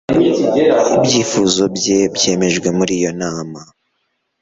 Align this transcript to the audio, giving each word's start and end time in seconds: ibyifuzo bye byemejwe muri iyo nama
ibyifuzo 0.97 1.63
bye 1.75 1.99
byemejwe 2.15 2.67
muri 2.77 2.93
iyo 2.99 3.11
nama 3.21 3.59